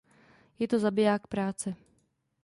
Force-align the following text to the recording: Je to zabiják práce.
Je 0.59 0.65
to 0.67 0.79
zabiják 0.79 1.25
práce. 1.27 1.75